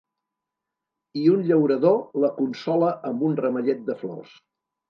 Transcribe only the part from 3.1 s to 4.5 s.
amb un ramellet de flors.